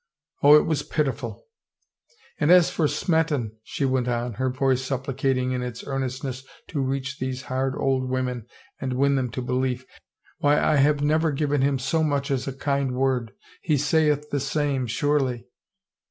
Oh, 0.41 0.55
it 0.55 0.63
was 0.65 0.81
pitiful 0.81 1.29
1" 1.31 1.39
And 2.39 2.51
as 2.51 2.71
for 2.71 2.87
Smeton," 2.87 3.51
she 3.61 3.85
went 3.85 4.07
on, 4.07 4.33
her 4.41 4.49
voice 4.49 4.81
supplicating 4.81 5.51
in 5.51 5.61
its 5.61 5.85
earnestness 5.85 6.43
to 6.69 6.81
reach 6.81 7.19
these 7.19 7.43
hard 7.43 7.75
old 7.77 8.09
women 8.09 8.47
and 8.79 8.93
win 8.97 9.13
them 9.13 9.29
to 9.29 9.43
belief," 9.43 9.85
why 10.39 10.59
I 10.59 10.77
have 10.77 11.03
never 11.03 11.31
given 11.31 11.61
him 11.61 11.77
so 11.77 12.01
much 12.01 12.31
as 12.31 12.47
a 12.47 12.53
kind 12.53 12.95
word. 12.95 13.33
He 13.61 13.77
sayeth 13.77 14.31
the 14.31 14.39
same, 14.39 14.87
surely. 14.87 15.45